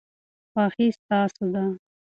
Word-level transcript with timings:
خوښي 0.51 0.87
ستاسو 0.97 1.43
ده. 1.53 1.63